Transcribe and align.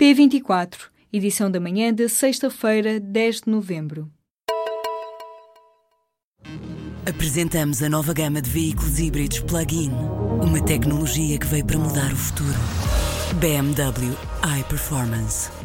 P24, 0.00 0.88
edição 1.12 1.50
da 1.50 1.60
manhã 1.60 1.92
de 1.92 2.08
sexta-feira, 2.08 2.98
10 2.98 3.42
de 3.42 3.50
novembro. 3.50 4.10
Apresentamos 7.06 7.82
a 7.82 7.88
nova 7.90 8.14
gama 8.14 8.40
de 8.40 8.48
veículos 8.48 8.98
híbridos 8.98 9.40
plug-in. 9.40 9.90
Uma 10.42 10.64
tecnologia 10.64 11.38
que 11.38 11.44
veio 11.44 11.66
para 11.66 11.76
mudar 11.76 12.10
o 12.14 12.16
futuro. 12.16 12.58
BMW 13.40 14.16
iPerformance. 14.58 15.59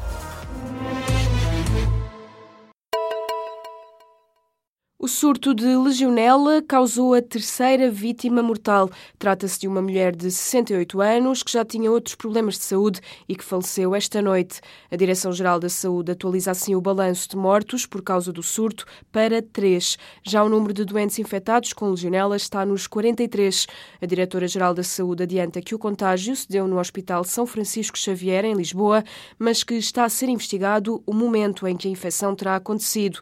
O 5.05 5.07
surto 5.07 5.53
de 5.53 5.67
legionela 5.67 6.63
causou 6.63 7.13
a 7.13 7.21
terceira 7.21 7.91
vítima 7.91 8.41
mortal. 8.41 8.89
Trata-se 9.20 9.59
de 9.59 9.67
uma 9.67 9.79
mulher 9.79 10.15
de 10.15 10.31
68 10.31 10.99
anos 10.99 11.43
que 11.43 11.51
já 11.51 11.63
tinha 11.63 11.91
outros 11.91 12.15
problemas 12.15 12.55
de 12.55 12.63
saúde 12.63 13.01
e 13.29 13.35
que 13.35 13.43
faleceu 13.43 13.93
esta 13.93 14.20
noite. 14.20 14.61
A 14.89 14.95
Direção-Geral 14.95 15.59
da 15.59 15.70
Saúde 15.70 16.11
atualiza 16.11 16.49
assim 16.49 16.73
o 16.73 16.81
balanço 16.81 17.30
de 17.30 17.38
mortos 17.38 17.85
por 17.85 18.02
causa 18.02 18.33
do 18.33 18.41
surto 18.41 18.83
para 19.11 19.44
três. 19.44 19.95
Já 20.23 20.44
o 20.44 20.49
número 20.49 20.73
de 20.73 20.83
doentes 20.83 21.19
infectados 21.19 21.72
com 21.72 21.91
legionela 21.91 22.35
está 22.35 22.66
nos 22.66 22.88
43. 22.88 23.67
A 24.02 24.08
Diretora-Geral 24.08 24.73
da 24.73 24.81
Saúde 24.81 25.22
adianta 25.22 25.61
que 25.61 25.75
o 25.75 25.80
contágio 25.80 26.35
se 26.35 26.49
deu 26.49 26.67
no 26.67 26.80
Hospital 26.80 27.23
São 27.23 27.45
Francisco 27.45 27.95
Xavier, 27.95 28.44
em 28.44 28.55
Lisboa, 28.55 29.03
mas 29.38 29.63
que 29.63 29.75
está 29.75 30.03
a 30.03 30.09
ser 30.09 30.30
investigado 30.30 31.03
o 31.05 31.13
momento 31.13 31.67
em 31.67 31.77
que 31.77 31.88
a 31.88 31.91
infecção 31.91 32.35
terá 32.35 32.55
acontecido. 32.55 33.22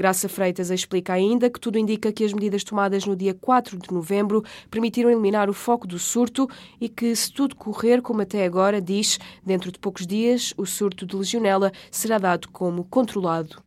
Graça 0.00 0.30
Freitas 0.30 0.70
explica 0.70 1.12
ainda 1.12 1.50
que 1.50 1.60
tudo 1.60 1.78
indica 1.78 2.10
que 2.10 2.24
as 2.24 2.32
medidas 2.32 2.64
tomadas 2.64 3.04
no 3.04 3.14
dia 3.14 3.34
4 3.34 3.76
de 3.76 3.92
novembro 3.92 4.42
permitiram 4.70 5.10
eliminar 5.10 5.50
o 5.50 5.52
foco 5.52 5.86
do 5.86 5.98
surto 5.98 6.48
e 6.80 6.88
que, 6.88 7.14
se 7.14 7.30
tudo 7.30 7.54
correr 7.54 8.00
como 8.00 8.22
até 8.22 8.46
agora, 8.46 8.80
diz, 8.80 9.18
dentro 9.44 9.70
de 9.70 9.78
poucos 9.78 10.06
dias, 10.06 10.54
o 10.56 10.64
surto 10.64 11.04
de 11.04 11.14
legionela 11.14 11.70
será 11.90 12.16
dado 12.16 12.48
como 12.48 12.82
controlado. 12.84 13.62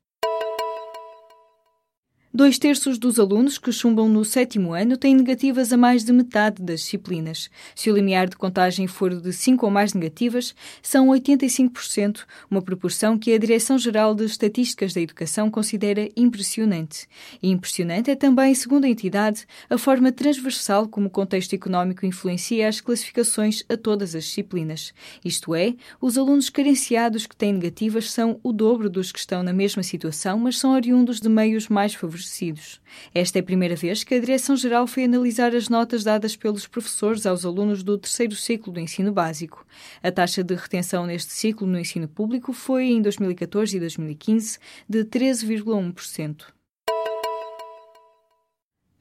Dois 2.35 2.57
terços 2.57 2.97
dos 2.97 3.19
alunos 3.19 3.59
que 3.59 3.71
chumbam 3.71 4.09
no 4.09 4.25
sétimo 4.25 4.73
ano 4.73 4.97
têm 4.97 5.13
negativas 5.13 5.71
a 5.71 5.77
mais 5.77 6.03
de 6.03 6.11
metade 6.11 6.63
das 6.63 6.79
disciplinas. 6.79 7.47
Se 7.75 7.91
o 7.91 7.93
limiar 7.93 8.27
de 8.27 8.35
contagem 8.35 8.87
for 8.87 9.13
de 9.13 9.31
5 9.31 9.63
ou 9.63 9.71
mais 9.71 9.93
negativas, 9.93 10.55
são 10.81 11.09
85%, 11.09 12.21
uma 12.49 12.59
proporção 12.59 13.19
que 13.19 13.31
a 13.31 13.37
Direção-Geral 13.37 14.15
de 14.15 14.25
Estatísticas 14.25 14.95
da 14.95 15.01
Educação 15.01 15.51
considera 15.51 16.09
impressionante. 16.17 17.07
E 17.39 17.51
impressionante 17.51 18.09
é 18.09 18.15
também, 18.15 18.55
segundo 18.55 18.85
a 18.85 18.89
entidade, 18.89 19.45
a 19.69 19.77
forma 19.77 20.11
transversal 20.11 20.87
como 20.87 21.05
o 21.05 21.11
contexto 21.11 21.53
económico 21.53 22.03
influencia 22.03 22.67
as 22.67 22.81
classificações 22.81 23.63
a 23.69 23.77
todas 23.77 24.15
as 24.15 24.23
disciplinas. 24.23 24.91
Isto 25.23 25.53
é, 25.53 25.75
os 26.01 26.17
alunos 26.17 26.49
carenciados 26.49 27.27
que 27.27 27.35
têm 27.35 27.53
negativas 27.53 28.11
são 28.11 28.39
o 28.41 28.51
dobro 28.51 28.89
dos 28.89 29.11
que 29.11 29.19
estão 29.19 29.43
na 29.43 29.53
mesma 29.53 29.83
situação, 29.83 30.39
mas 30.39 30.57
são 30.57 30.73
oriundos 30.73 31.19
de 31.19 31.29
meios 31.29 31.69
mais 31.69 31.93
favorecidos 31.93 32.22
Esta 33.13 33.39
é 33.39 33.41
a 33.41 33.43
primeira 33.43 33.75
vez 33.75 34.03
que 34.03 34.15
a 34.15 34.19
Direção-Geral 34.19 34.87
foi 34.87 35.05
analisar 35.05 35.55
as 35.55 35.69
notas 35.69 36.03
dadas 36.03 36.35
pelos 36.35 36.67
professores 36.67 37.25
aos 37.25 37.45
alunos 37.45 37.83
do 37.83 37.97
terceiro 37.97 38.35
ciclo 38.35 38.73
do 38.73 38.79
ensino 38.79 39.11
básico. 39.11 39.65
A 40.01 40.11
taxa 40.11 40.43
de 40.43 40.55
retenção 40.55 41.05
neste 41.05 41.33
ciclo 41.33 41.67
no 41.67 41.79
ensino 41.79 42.07
público 42.07 42.53
foi, 42.53 42.85
em 42.85 43.01
2014 43.01 43.77
e 43.77 43.79
2015, 43.79 44.59
de 44.87 45.03
13,1%. 45.05 46.45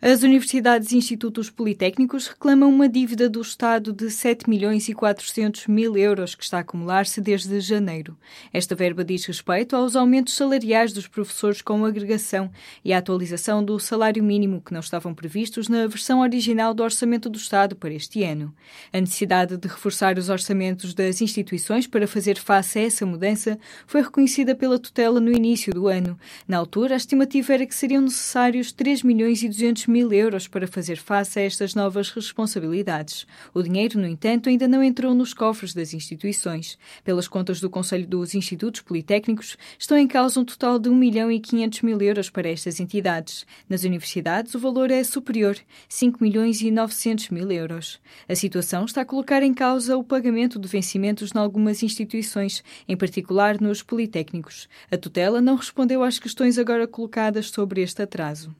As 0.04 0.24
universidades 0.24 0.90
e 0.90 0.96
institutos 0.96 1.48
politécnicos 1.48 2.26
reclamam 2.26 2.68
uma 2.68 2.88
dívida 2.88 3.30
do 3.30 3.40
Estado 3.40 3.92
de 3.92 4.10
7 4.10 4.50
milhões 4.50 4.88
e 4.88 4.94
400 4.94 5.68
mil 5.68 5.96
euros 5.96 6.34
que 6.34 6.42
está 6.42 6.56
a 6.56 6.60
acumular-se 6.62 7.20
desde 7.20 7.60
janeiro. 7.60 8.18
Esta 8.52 8.74
verba 8.74 9.04
diz 9.04 9.24
respeito 9.24 9.76
aos 9.76 9.94
aumentos 9.94 10.34
salariais 10.34 10.92
dos 10.92 11.06
professores 11.06 11.62
com 11.62 11.84
agregação 11.84 12.50
e 12.84 12.92
à 12.92 12.98
atualização 12.98 13.64
do 13.64 13.78
salário 13.78 14.24
mínimo 14.24 14.60
que 14.60 14.72
não 14.72 14.80
estavam 14.80 15.14
previstos 15.14 15.68
na 15.68 15.86
versão 15.86 16.20
original 16.20 16.74
do 16.74 16.82
Orçamento 16.82 17.30
do 17.30 17.38
Estado 17.38 17.76
para 17.76 17.94
este 17.94 18.24
ano. 18.24 18.52
A 18.92 18.98
necessidade 18.98 19.56
de 19.56 19.68
reforçar 19.68 20.18
os 20.18 20.28
orçamentos 20.28 20.94
das 20.94 21.20
instituições 21.20 21.86
para 21.86 22.08
fazer 22.08 22.40
face 22.40 22.80
a 22.80 22.82
essa 22.82 23.06
mudança 23.06 23.56
foi 23.86 24.02
reconhecida 24.02 24.52
pela 24.52 24.80
tutela 24.80 25.20
no 25.20 25.30
início 25.30 25.72
do 25.72 25.86
ano. 25.86 26.18
Na 26.48 26.58
altura, 26.58 26.94
a 26.94 26.96
estimativa 26.96 27.54
era 27.54 27.66
que 27.66 27.74
seriam 27.76 28.02
necessários 28.02 28.72
3 28.72 29.04
milhões 29.04 29.44
e 29.44 29.48
200 29.48 29.91
mil 29.92 30.12
euros 30.12 30.48
para 30.48 30.66
fazer 30.66 30.96
face 30.96 31.38
a 31.38 31.42
estas 31.42 31.74
novas 31.74 32.08
responsabilidades. 32.10 33.26
O 33.52 33.62
dinheiro, 33.62 34.00
no 34.00 34.06
entanto, 34.06 34.48
ainda 34.48 34.66
não 34.66 34.82
entrou 34.82 35.14
nos 35.14 35.34
cofres 35.34 35.74
das 35.74 35.92
instituições. 35.92 36.78
Pelas 37.04 37.28
contas 37.28 37.60
do 37.60 37.68
Conselho 37.68 38.06
dos 38.06 38.34
Institutos 38.34 38.80
Politécnicos, 38.80 39.58
estão 39.78 39.98
em 39.98 40.08
causa 40.08 40.40
um 40.40 40.44
total 40.44 40.78
de 40.78 40.88
1 40.88 40.96
milhão 40.96 41.30
e 41.30 41.38
500 41.38 41.82
mil 41.82 42.00
euros 42.00 42.30
para 42.30 42.48
estas 42.48 42.80
entidades. 42.80 43.46
Nas 43.68 43.84
universidades, 43.84 44.54
o 44.54 44.58
valor 44.58 44.90
é 44.90 45.04
superior, 45.04 45.58
5 45.88 46.24
milhões 46.24 46.62
e 46.62 46.70
900 46.70 47.28
mil 47.28 47.50
euros. 47.52 48.00
A 48.26 48.34
situação 48.34 48.86
está 48.86 49.02
a 49.02 49.04
colocar 49.04 49.42
em 49.42 49.52
causa 49.52 49.96
o 49.96 50.02
pagamento 50.02 50.58
de 50.58 50.66
vencimentos 50.66 51.32
em 51.34 51.38
algumas 51.38 51.82
instituições, 51.82 52.64
em 52.88 52.96
particular 52.96 53.60
nos 53.60 53.82
politécnicos. 53.82 54.68
A 54.90 54.96
tutela 54.96 55.42
não 55.42 55.56
respondeu 55.56 56.02
às 56.02 56.18
questões 56.18 56.58
agora 56.58 56.88
colocadas 56.88 57.50
sobre 57.50 57.82
este 57.82 58.00
atraso. 58.00 58.54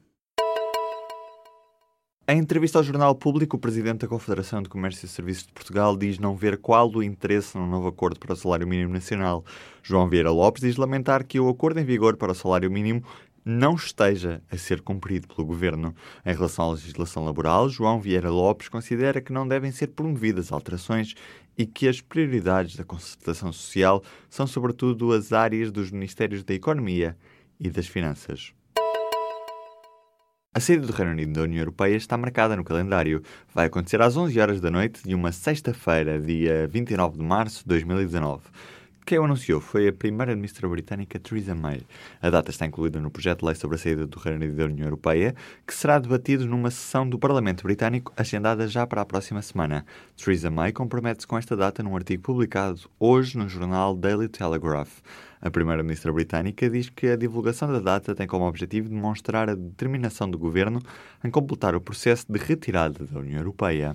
Em 2.25 2.39
entrevista 2.39 2.77
ao 2.77 2.83
Jornal 2.85 3.13
Público, 3.13 3.57
o 3.57 3.59
presidente 3.59 3.99
da 3.99 4.07
Confederação 4.07 4.61
de 4.61 4.69
Comércio 4.69 5.05
e 5.05 5.09
Serviços 5.09 5.45
de 5.45 5.51
Portugal 5.51 5.97
diz 5.97 6.17
não 6.17 6.37
ver 6.37 6.57
qual 6.57 6.89
o 6.89 7.03
interesse 7.03 7.57
num 7.57 7.67
novo 7.67 7.89
acordo 7.89 8.17
para 8.17 8.31
o 8.31 8.35
salário 8.35 8.65
mínimo 8.65 8.93
nacional. 8.93 9.43
João 9.83 10.07
Vieira 10.07 10.31
Lopes 10.31 10.61
diz 10.61 10.77
lamentar 10.77 11.25
que 11.25 11.37
o 11.37 11.49
acordo 11.49 11.81
em 11.81 11.83
vigor 11.83 12.15
para 12.15 12.31
o 12.31 12.35
salário 12.35 12.71
mínimo 12.71 13.03
não 13.43 13.75
esteja 13.75 14.41
a 14.49 14.57
ser 14.57 14.79
cumprido 14.79 15.27
pelo 15.27 15.45
governo. 15.45 15.93
Em 16.25 16.33
relação 16.33 16.69
à 16.69 16.71
legislação 16.71 17.25
laboral, 17.25 17.67
João 17.67 17.99
Vieira 17.99 18.31
Lopes 18.31 18.69
considera 18.69 19.19
que 19.19 19.33
não 19.33 19.45
devem 19.45 19.73
ser 19.73 19.87
promovidas 19.87 20.49
alterações 20.49 21.15
e 21.57 21.65
que 21.65 21.89
as 21.89 21.99
prioridades 21.99 22.77
da 22.77 22.85
concertação 22.85 23.51
social 23.51 24.01
são 24.29 24.47
sobretudo 24.47 25.11
as 25.11 25.33
áreas 25.33 25.73
dos 25.73 25.91
Ministérios 25.91 26.41
da 26.41 26.53
Economia 26.53 27.17
e 27.59 27.69
das 27.69 27.87
Finanças. 27.87 28.53
A 30.55 30.59
saída 30.59 30.85
do 30.85 30.93
Reino 30.93 31.13
Unido 31.13 31.33
da 31.33 31.41
União 31.41 31.61
Europeia 31.61 31.95
está 31.95 32.15
marcada 32.15 32.55
no 32.55 32.63
calendário. 32.63 33.23
Vai 33.55 33.65
acontecer 33.65 33.99
às 33.99 34.15
11 34.15 34.39
horas 34.39 34.61
da 34.61 34.69
noite 34.69 35.01
de 35.03 35.15
uma 35.15 35.31
sexta-feira, 35.31 36.21
dia 36.21 36.67
29 36.67 37.17
de 37.17 37.23
março 37.23 37.63
de 37.63 37.69
2019. 37.69 38.43
Quem 39.05 39.19
o 39.19 39.25
anunciou 39.25 39.59
foi 39.59 39.89
a 39.89 39.93
primeira-ministra 39.93 40.67
britânica 40.67 41.19
Theresa 41.19 41.53
May. 41.53 41.81
A 42.21 42.29
data 42.29 42.51
está 42.51 42.65
incluída 42.65 43.01
no 43.01 43.11
projeto 43.11 43.39
de 43.39 43.45
lei 43.47 43.55
sobre 43.55 43.75
a 43.75 43.77
saída 43.77 44.07
do 44.07 44.17
Reino 44.17 44.37
Unido 44.37 44.55
da 44.55 44.63
União 44.63 44.85
Europeia, 44.85 45.35
que 45.67 45.73
será 45.73 45.99
debatido 45.99 46.45
numa 46.45 46.71
sessão 46.71 47.07
do 47.07 47.19
Parlamento 47.19 47.63
Britânico 47.63 48.13
agendada 48.15 48.65
já 48.65 48.87
para 48.87 49.01
a 49.01 49.05
próxima 49.05 49.41
semana. 49.41 49.85
Theresa 50.15 50.49
May 50.49 50.71
compromete-se 50.71 51.27
com 51.27 51.37
esta 51.37 51.55
data 51.55 51.83
num 51.83 51.97
artigo 51.97 52.23
publicado 52.23 52.79
hoje 52.97 53.37
no 53.37 53.49
jornal 53.49 53.93
Daily 53.93 54.29
Telegraph. 54.29 55.01
A 55.41 55.51
primeira-ministra 55.51 56.13
britânica 56.13 56.69
diz 56.69 56.89
que 56.89 57.07
a 57.07 57.17
divulgação 57.17 57.69
da 57.73 57.79
data 57.79 58.15
tem 58.15 58.25
como 58.25 58.47
objetivo 58.47 58.87
demonstrar 58.87 59.49
a 59.49 59.55
determinação 59.55 60.31
do 60.31 60.39
governo 60.39 60.79
em 61.21 61.29
completar 61.29 61.75
o 61.75 61.81
processo 61.81 62.25
de 62.31 62.39
retirada 62.39 63.05
da 63.05 63.19
União 63.19 63.39
Europeia. 63.39 63.91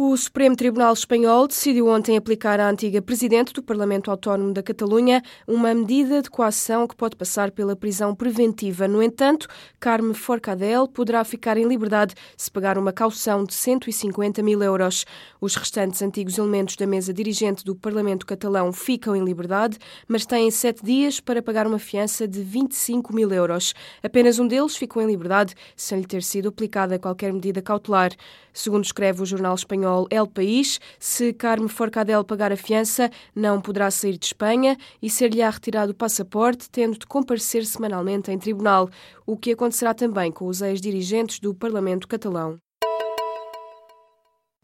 O 0.00 0.16
Supremo 0.16 0.54
Tribunal 0.54 0.92
Espanhol 0.92 1.48
decidiu 1.48 1.88
ontem 1.88 2.16
aplicar 2.16 2.60
à 2.60 2.70
antiga 2.70 3.02
presidente 3.02 3.52
do 3.52 3.60
Parlamento 3.60 4.12
Autónomo 4.12 4.52
da 4.52 4.62
Catalunha 4.62 5.20
uma 5.44 5.74
medida 5.74 6.22
de 6.22 6.30
coação 6.30 6.86
que 6.86 6.94
pode 6.94 7.16
passar 7.16 7.50
pela 7.50 7.74
prisão 7.74 8.14
preventiva. 8.14 8.86
No 8.86 9.02
entanto, 9.02 9.48
Carme 9.80 10.14
Forcadell 10.14 10.86
poderá 10.86 11.24
ficar 11.24 11.56
em 11.56 11.66
liberdade 11.66 12.14
se 12.36 12.48
pagar 12.48 12.78
uma 12.78 12.92
caução 12.92 13.42
de 13.42 13.52
150 13.52 14.40
mil 14.40 14.62
euros. 14.62 15.04
Os 15.40 15.56
restantes 15.56 16.00
antigos 16.00 16.38
elementos 16.38 16.76
da 16.76 16.86
mesa 16.86 17.12
dirigente 17.12 17.64
do 17.64 17.74
Parlamento 17.74 18.24
catalão 18.24 18.72
ficam 18.72 19.16
em 19.16 19.24
liberdade, 19.24 19.78
mas 20.06 20.24
têm 20.24 20.48
sete 20.52 20.84
dias 20.84 21.18
para 21.18 21.42
pagar 21.42 21.66
uma 21.66 21.80
fiança 21.80 22.28
de 22.28 22.40
25 22.40 23.12
mil 23.12 23.32
euros. 23.32 23.74
Apenas 24.00 24.38
um 24.38 24.46
deles 24.46 24.76
ficou 24.76 25.02
em 25.02 25.08
liberdade 25.08 25.56
sem 25.74 25.98
lhe 25.98 26.06
ter 26.06 26.22
sido 26.22 26.50
aplicada 26.50 27.00
qualquer 27.00 27.32
medida 27.32 27.60
cautelar. 27.60 28.12
Segundo 28.52 28.84
escreve 28.84 29.22
o 29.22 29.26
jornal 29.26 29.54
espanhol 29.54 29.87
El 30.10 30.28
País, 30.28 30.80
se 30.98 31.32
Carme 31.32 31.68
Forcadell 31.68 32.24
pagar 32.24 32.52
a 32.52 32.56
fiança, 32.56 33.10
não 33.34 33.60
poderá 33.60 33.90
sair 33.90 34.18
de 34.18 34.26
Espanha 34.26 34.76
e 35.00 35.08
ser-lhe-á 35.08 35.50
retirado 35.50 35.92
o 35.92 35.94
passaporte, 35.94 36.68
tendo 36.70 36.98
de 36.98 37.06
comparecer 37.06 37.64
semanalmente 37.64 38.30
em 38.30 38.38
tribunal, 38.38 38.88
o 39.26 39.36
que 39.36 39.52
acontecerá 39.52 39.94
também 39.94 40.30
com 40.30 40.46
os 40.46 40.60
ex-dirigentes 40.60 41.38
do 41.38 41.54
Parlamento 41.54 42.06
catalão. 42.06 42.58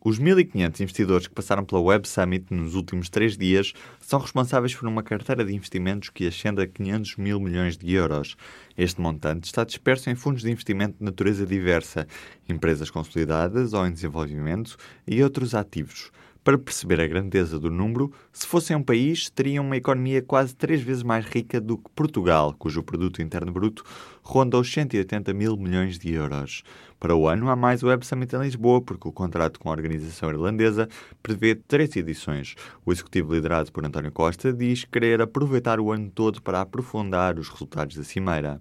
Os 0.06 0.20
1.500 0.20 0.80
investidores 0.80 1.26
que 1.26 1.32
passaram 1.32 1.64
pela 1.64 1.80
Web 1.80 2.06
Summit 2.06 2.52
nos 2.52 2.74
últimos 2.74 3.08
três 3.08 3.38
dias 3.38 3.72
são 3.98 4.20
responsáveis 4.20 4.74
por 4.74 4.86
uma 4.86 5.02
carteira 5.02 5.42
de 5.42 5.54
investimentos 5.54 6.10
que 6.10 6.26
ascende 6.26 6.60
a 6.60 6.66
500 6.66 7.16
mil 7.16 7.40
milhões 7.40 7.78
de 7.78 7.90
euros. 7.94 8.36
Este 8.76 9.00
montante 9.00 9.46
está 9.46 9.64
disperso 9.64 10.10
em 10.10 10.14
fundos 10.14 10.42
de 10.42 10.50
investimento 10.50 10.98
de 10.98 11.04
natureza 11.06 11.46
diversa, 11.46 12.06
empresas 12.46 12.90
consolidadas 12.90 13.72
ou 13.72 13.86
em 13.86 13.92
desenvolvimento 13.92 14.76
e 15.08 15.22
outros 15.22 15.54
ativos. 15.54 16.12
Para 16.44 16.58
perceber 16.58 17.00
a 17.00 17.06
grandeza 17.06 17.58
do 17.58 17.70
número, 17.70 18.12
se 18.31 18.46
fossem 18.46 18.76
um 18.76 18.82
país, 18.82 19.31
teriam 19.31 19.64
uma 19.64 19.79
economia 19.79 20.20
quase 20.20 20.55
três 20.55 20.82
vezes 20.82 21.02
mais 21.02 21.25
rica 21.25 21.58
do 21.58 21.79
que 21.79 21.91
Portugal, 21.96 22.55
cujo 22.58 22.82
produto 22.82 23.23
interno 23.23 23.50
bruto 23.50 23.82
ronda 24.23 24.58
os 24.58 24.70
180 24.70 25.32
mil 25.32 25.56
milhões 25.56 25.99
de 25.99 26.12
euros. 26.12 26.62
Para 27.00 27.17
o 27.17 27.26
ano, 27.26 27.49
há 27.49 27.56
mais 27.56 27.82
o 27.82 27.87
Web 27.87 28.05
Summit 28.05 28.37
em 28.37 28.41
Lisboa, 28.41 28.82
porque 28.82 29.08
o 29.08 29.12
contrato 29.12 29.58
com 29.58 29.70
a 29.70 29.73
organização 29.73 30.29
irlandesa 30.29 30.87
prevê 31.23 31.55
três 31.55 31.96
edições. 31.96 32.55
O 32.85 32.93
executivo 32.93 33.32
liderado 33.32 33.73
por 33.73 33.82
António 33.87 34.12
Costa 34.12 34.52
diz 34.52 34.85
querer 34.85 35.23
aproveitar 35.23 35.81
o 35.81 35.90
ano 35.90 36.11
todo 36.11 36.43
para 36.43 36.61
aprofundar 36.61 37.38
os 37.38 37.49
resultados 37.49 37.97
da 37.97 38.05
cimeira. 38.05 38.61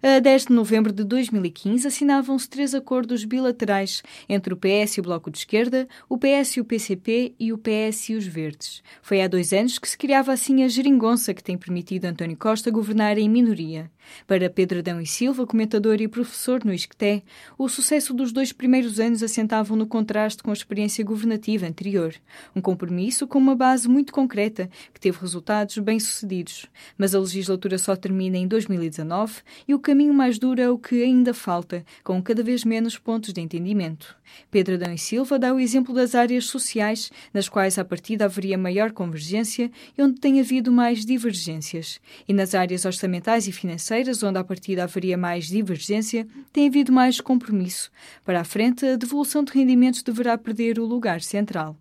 A 0.00 0.20
10 0.20 0.46
de 0.46 0.52
novembro 0.52 0.92
de 0.92 1.02
2015 1.02 1.88
assinavam-se 1.88 2.48
três 2.48 2.72
acordos 2.72 3.24
bilaterais 3.24 4.00
entre 4.28 4.54
o 4.54 4.56
PS 4.56 4.96
e 4.96 5.00
o 5.00 5.02
Bloco 5.02 5.28
de 5.28 5.38
Esquerda, 5.38 5.88
o 6.08 6.16
PS 6.16 6.56
e 6.56 6.60
o 6.60 6.64
PCP 6.64 7.34
e 7.36 7.52
o 7.52 7.58
PS 7.58 8.10
e 8.10 8.14
os 8.14 8.24
Verdes. 8.24 8.80
Foi 9.02 9.20
há 9.20 9.26
dois 9.26 9.52
anos 9.52 9.76
que 9.76 9.88
se 9.88 9.98
criava 9.98 10.32
assim 10.32 10.62
a 10.62 10.68
geringonça 10.68 11.34
que 11.34 11.42
tem 11.42 11.58
permitido 11.58 12.04
António 12.04 12.36
Costa 12.36 12.70
governar 12.70 13.18
em 13.18 13.28
minoria. 13.28 13.90
Para 14.26 14.48
Pedro 14.48 14.78
Adão 14.78 15.00
e 15.00 15.06
Silva, 15.06 15.46
comentador 15.46 16.00
e 16.00 16.08
professor 16.08 16.64
no 16.64 16.72
ISCTE, 16.72 17.22
o 17.56 17.68
sucesso 17.68 18.14
dos 18.14 18.32
dois 18.32 18.52
primeiros 18.52 19.00
anos 19.00 19.22
assentavam 19.22 19.76
no 19.76 19.86
contraste 19.86 20.42
com 20.42 20.50
a 20.50 20.54
experiência 20.54 21.04
governativa 21.04 21.66
anterior. 21.66 22.14
Um 22.54 22.60
compromisso 22.60 23.26
com 23.26 23.38
uma 23.38 23.54
base 23.54 23.88
muito 23.88 24.12
concreta, 24.12 24.70
que 24.92 25.00
teve 25.00 25.18
resultados 25.20 25.76
bem-sucedidos. 25.78 26.66
Mas 26.96 27.14
a 27.14 27.20
legislatura 27.20 27.78
só 27.78 27.96
termina 27.96 28.36
em 28.36 28.46
2019 28.46 29.42
e 29.66 29.74
o 29.74 29.78
caminho 29.88 30.12
mais 30.12 30.38
duro 30.38 30.60
é 30.60 30.68
o 30.68 30.76
que 30.76 31.02
ainda 31.02 31.32
falta, 31.32 31.82
com 32.04 32.22
cada 32.22 32.42
vez 32.42 32.62
menos 32.62 32.98
pontos 32.98 33.32
de 33.32 33.40
entendimento. 33.40 34.14
Pedro 34.50 34.74
Adão 34.74 34.92
e 34.92 34.98
Silva 34.98 35.38
dá 35.38 35.54
o 35.54 35.58
exemplo 35.58 35.94
das 35.94 36.14
áreas 36.14 36.44
sociais, 36.44 37.10
nas 37.32 37.48
quais 37.48 37.78
a 37.78 37.84
partida 37.86 38.26
haveria 38.26 38.58
maior 38.58 38.92
convergência 38.92 39.70
e 39.96 40.02
onde 40.02 40.20
tem 40.20 40.40
havido 40.40 40.70
mais 40.70 41.06
divergências. 41.06 41.98
E 42.28 42.34
nas 42.34 42.54
áreas 42.54 42.84
orçamentais 42.84 43.48
e 43.48 43.52
financeiras, 43.52 44.22
onde 44.22 44.38
a 44.38 44.44
partida 44.44 44.84
haveria 44.84 45.16
mais 45.16 45.46
divergência, 45.46 46.28
tem 46.52 46.68
havido 46.68 46.92
mais 46.92 47.18
compromisso. 47.18 47.90
Para 48.26 48.42
a 48.42 48.44
frente, 48.44 48.84
a 48.84 48.96
devolução 48.96 49.42
de 49.42 49.52
rendimentos 49.54 50.02
deverá 50.02 50.36
perder 50.36 50.78
o 50.78 50.84
lugar 50.84 51.22
central. 51.22 51.74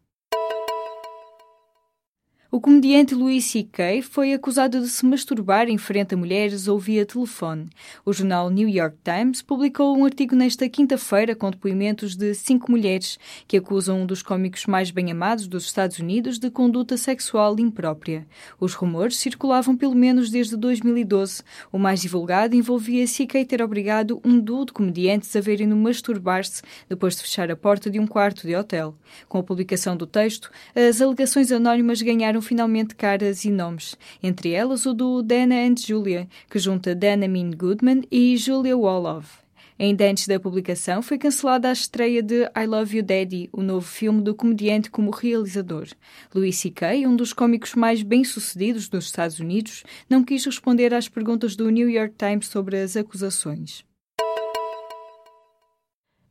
O 2.49 2.61
comediante 2.61 3.13
Louis 3.13 3.43
C.K. 3.43 4.01
foi 4.01 4.31
acusado 4.31 4.79
de 4.79 4.87
se 4.87 5.05
masturbar 5.05 5.67
em 5.67 5.77
frente 5.77 6.13
a 6.13 6.17
mulheres 6.17 6.69
ou 6.69 6.79
via 6.79 7.05
telefone. 7.05 7.67
O 8.05 8.13
jornal 8.13 8.49
New 8.49 8.69
York 8.69 8.95
Times 9.03 9.41
publicou 9.41 9.97
um 9.97 10.05
artigo 10.05 10.33
nesta 10.33 10.69
quinta-feira 10.69 11.35
com 11.35 11.51
depoimentos 11.51 12.15
de 12.15 12.33
cinco 12.33 12.71
mulheres 12.71 13.19
que 13.45 13.57
acusam 13.57 14.03
um 14.03 14.05
dos 14.05 14.21
cómicos 14.21 14.65
mais 14.65 14.91
bem-amados 14.91 15.45
dos 15.45 15.65
Estados 15.65 15.99
Unidos 15.99 16.39
de 16.39 16.49
conduta 16.49 16.95
sexual 16.95 17.53
imprópria. 17.59 18.25
Os 18.57 18.73
rumores 18.73 19.17
circulavam 19.17 19.75
pelo 19.75 19.93
menos 19.93 20.29
desde 20.29 20.55
2012. 20.55 21.43
O 21.69 21.77
mais 21.77 22.01
divulgado 22.01 22.55
envolvia 22.55 23.05
C.K. 23.07 23.43
ter 23.43 23.61
obrigado 23.61 24.21
um 24.23 24.39
duo 24.39 24.65
de 24.65 24.71
comediantes 24.71 25.35
a 25.35 25.41
verem-no 25.41 25.75
masturbar-se 25.75 26.61
depois 26.87 27.17
de 27.17 27.23
fechar 27.23 27.51
a 27.51 27.57
porta 27.57 27.89
de 27.89 27.99
um 27.99 28.07
quarto 28.07 28.47
de 28.47 28.55
hotel. 28.55 28.95
Com 29.27 29.37
a 29.37 29.43
publicação 29.43 29.97
do 29.97 30.07
texto, 30.07 30.49
as 30.73 31.01
alegações 31.01 31.51
anónimas 31.51 32.01
ganharam 32.01 32.36
finalmente 32.41 32.95
caras 32.95 33.45
e 33.45 33.51
nomes, 33.51 33.97
entre 34.21 34.51
elas 34.51 34.85
o 34.85 34.93
do 34.93 35.21
Dana 35.21 35.55
and 35.55 35.75
Julia, 35.77 36.27
que 36.49 36.59
junta 36.59 36.95
Dana 36.95 37.27
Min 37.27 37.51
Goodman 37.51 38.03
e 38.11 38.35
Julia 38.37 38.77
Wolof. 38.77 39.47
Ainda 39.79 40.09
antes 40.09 40.27
da 40.27 40.39
publicação, 40.39 41.03
foi 41.03 41.19
cancelada 41.19 41.69
a 41.69 41.71
estreia 41.71 42.23
de 42.23 42.45
I 42.45 42.65
Love 42.65 42.97
You 42.97 43.03
Daddy, 43.03 43.49
o 43.53 43.61
novo 43.61 43.85
filme 43.85 44.21
do 44.21 44.33
comediante 44.33 44.89
como 44.89 45.11
realizador. 45.11 45.87
Louis 46.33 46.57
C.K., 46.57 47.05
um 47.05 47.15
dos 47.15 47.31
cómicos 47.31 47.75
mais 47.75 48.01
bem-sucedidos 48.01 48.89
dos 48.89 49.05
Estados 49.05 49.39
Unidos, 49.39 49.83
não 50.09 50.23
quis 50.23 50.43
responder 50.43 50.95
às 50.95 51.07
perguntas 51.07 51.55
do 51.55 51.69
New 51.69 51.89
York 51.89 52.15
Times 52.17 52.47
sobre 52.47 52.81
as 52.81 52.97
acusações. 52.97 53.85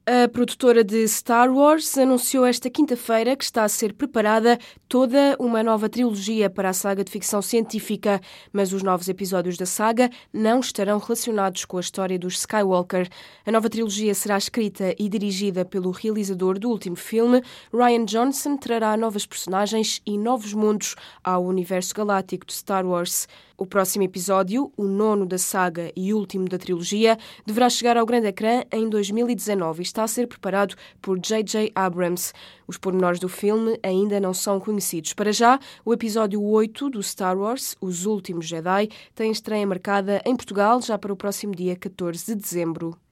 A 0.08 0.29
produtora 0.29 0.85
de 0.85 1.05
Star 1.08 1.53
Wars 1.53 1.99
anunciou 1.99 2.47
esta 2.47 2.70
quinta-feira 2.70 3.35
que 3.35 3.43
está 3.43 3.64
a 3.64 3.69
ser 3.69 3.93
preparada 3.93 4.56
toda 4.88 5.35
uma 5.37 5.64
nova 5.64 5.88
trilogia 5.88 6.49
para 6.49 6.69
a 6.69 6.73
saga 6.73 7.03
de 7.03 7.11
ficção 7.11 7.43
científica, 7.43 8.20
mas 8.53 8.73
os 8.73 8.85
novos 8.85 9.08
episódios 9.08 9.56
da 9.56 9.67
saga 9.67 10.08
não 10.32 10.61
estarão 10.61 11.00
relacionados 11.00 11.64
com 11.64 11.76
a 11.76 11.81
história 11.81 12.17
dos 12.17 12.38
Skywalker. 12.38 13.08
A 13.44 13.50
nova 13.50 13.69
trilogia 13.69 14.14
será 14.14 14.38
escrita 14.38 14.94
e 14.97 15.08
dirigida 15.08 15.64
pelo 15.64 15.91
realizador 15.91 16.56
do 16.56 16.70
último 16.70 16.94
filme. 16.94 17.43
Ryan 17.75 18.05
Johnson 18.05 18.56
trará 18.56 18.97
novas 18.97 19.26
personagens 19.26 20.00
e 20.06 20.17
novos 20.17 20.55
mundos 20.55 20.94
ao 21.25 21.44
universo 21.44 21.93
galáctico 21.93 22.47
de 22.47 22.52
Star 22.52 22.87
Wars. 22.87 23.26
O 23.58 23.64
próximo 23.64 24.05
episódio, 24.05 24.70
o 24.76 24.85
nono 24.85 25.25
da 25.25 25.38
saga 25.38 25.91
e 25.97 26.12
último 26.12 26.47
da 26.47 26.58
trilogia, 26.58 27.17
deverá 27.47 27.70
chegar 27.70 27.97
ao 27.97 28.05
grande 28.05 28.26
ecrã 28.26 28.62
em 28.70 28.87
2019 28.87 29.81
e 29.81 29.82
está 29.82 30.03
a 30.03 30.08
ser 30.08 30.26
preparado 30.26 30.75
por 31.00 31.19
J.J. 31.19 31.73
Abrams. 31.75 32.35
Os 32.67 32.76
pormenores 32.76 33.19
do 33.19 33.31
filme 33.31 33.79
ainda 33.82 34.20
não 34.20 34.35
são 34.35 34.61
conhecidos. 34.61 35.14
Para 35.14 35.32
já, 35.32 35.58
o 35.87 35.94
episódio 35.94 36.43
8 36.43 36.91
do 36.91 37.03
Star 37.03 37.38
Wars, 37.38 37.75
Os 37.81 38.05
Últimos 38.05 38.47
Jedi, 38.47 38.91
tem 39.14 39.31
estreia 39.31 39.67
marcada 39.67 40.20
em 40.26 40.37
Portugal 40.37 40.82
já 40.82 40.99
para 40.99 41.12
o 41.12 41.17
próximo 41.17 41.55
dia 41.55 41.76
14 41.76 42.26
de 42.26 42.35
dezembro. 42.35 43.06